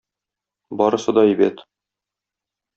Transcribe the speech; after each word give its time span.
Барысы 0.81 1.15
да 1.19 1.27
әйбәт. 1.29 1.63